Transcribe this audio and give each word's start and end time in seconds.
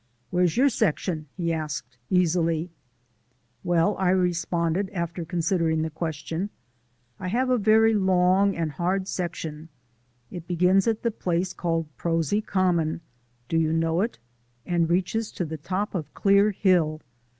"Where's 0.31 0.57
your 0.57 0.69
section?" 0.69 1.27
he 1.37 1.53
asked 1.53 1.99
easily. 2.09 2.71
"Well," 3.63 3.95
I 3.99 4.09
responded 4.09 4.89
after 4.93 5.23
considering 5.23 5.83
the 5.83 5.91
question, 5.91 6.49
"I 7.19 7.27
have 7.27 7.51
a 7.51 7.57
very 7.59 7.93
long 7.93 8.55
and 8.55 8.71
hard 8.71 9.07
section. 9.07 9.69
It 10.31 10.47
begins 10.47 10.87
at 10.87 11.05
a 11.05 11.11
place 11.11 11.53
called 11.53 11.85
Prosy 11.97 12.41
Common 12.41 13.01
do 13.47 13.59
you 13.59 13.71
know 13.71 14.01
it? 14.01 14.17
and 14.65 14.89
reaches 14.89 15.31
to 15.33 15.45
the 15.45 15.57
top 15.57 15.93
of 15.93 16.11
Clear 16.15 16.49
Hill. 16.49 17.01